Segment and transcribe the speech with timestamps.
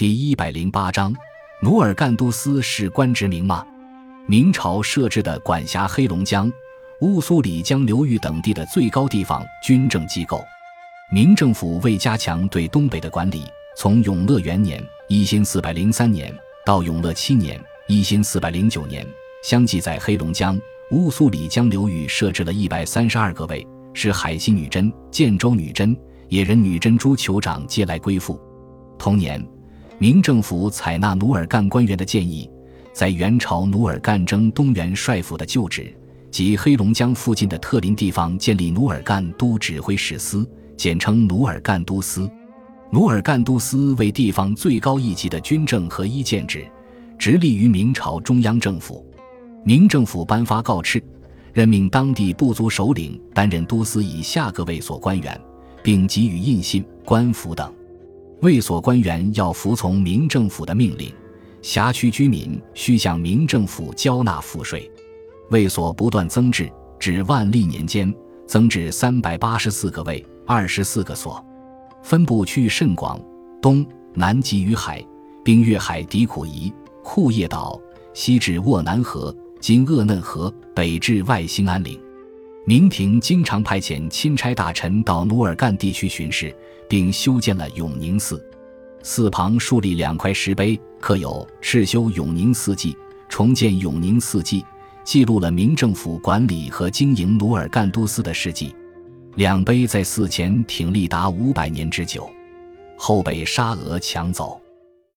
[0.00, 1.14] 第一百零八章，
[1.60, 3.62] 努尔干都司是官职名吗？
[4.26, 6.50] 明朝设置的管辖黑龙江、
[7.02, 10.42] 乌苏里江流域等地的最高地方军政机构。
[11.12, 13.44] 明政府为加强对东北的管理，
[13.76, 19.06] 从永乐元年（一千四百零三年）到永乐七年（一千四百零九年），
[19.44, 20.58] 相继在黑龙江、
[20.92, 25.94] 乌苏里江流域设置了一百三十二个位，使海西女真、建州女真、
[26.30, 28.40] 野人女真诸酋长皆来归附。
[28.98, 29.46] 同年，
[30.00, 32.48] 明政府采纳努尔干官员的建议，
[32.90, 35.94] 在元朝努尔干征东元帅府的旧址
[36.30, 40.48] 及黑龙江附近的特林地方建立努尔干都指挥使司。
[40.74, 42.26] 简称努尔干都司，
[42.90, 46.66] 努尔干都司为地方最高一级的军政合一建制，
[47.18, 49.04] 直隶于明朝中央政府。
[49.66, 51.02] 明政府颁发告敕，
[51.52, 55.38] 任命当地部族首领担任都司以下各卫所官员，
[55.82, 57.70] 并给予印信、官符等。
[58.42, 61.12] 卫所官员要服从明政府的命令，
[61.60, 64.90] 辖区居民需向明政府交纳赋税。
[65.50, 68.12] 卫所不断增至，至万历年间，
[68.46, 70.24] 增至三百八十四个卫。
[70.46, 71.44] 二十四个所，
[72.02, 73.20] 分布区域甚广，
[73.60, 75.04] 东南极于海，
[75.44, 76.72] 并越海抵苦夷、
[77.04, 77.78] 库页岛，
[78.14, 82.00] 西至沃南河（今鄂嫩河），北至外兴安岭。
[82.70, 86.54] 明廷经常派遣钦差大臣到努尔干地区巡视，
[86.88, 88.40] 并修建了永宁寺，
[89.02, 92.96] 寺旁树立两块石碑，刻有“敕修永宁寺记
[93.28, 94.64] ”“重建永宁寺记”，
[95.02, 98.72] 记录了明政府管理和经营努尔干都司的事迹。
[99.34, 102.30] 两碑在寺前挺立达五百年之久，
[102.96, 104.60] 后被沙俄抢走。